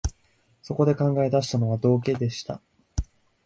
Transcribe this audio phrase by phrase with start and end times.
[0.63, 2.59] そこで考え出したのは、道化でした